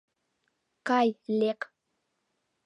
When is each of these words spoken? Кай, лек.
Кай, 0.87 1.09
лек. 1.39 1.61